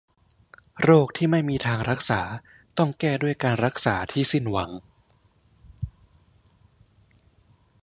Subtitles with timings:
[0.81, 2.21] โรคที่ไม่มีทางรักษา
[2.77, 4.69] ต้องแก้ด้วยการรักษาที่สิ้นหวัง